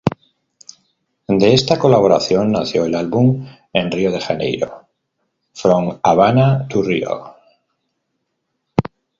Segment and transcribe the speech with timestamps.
[1.27, 4.87] De esta colaboración nació el álbum en Río de Janeiro,
[5.53, 7.35] "From Havana to Rio".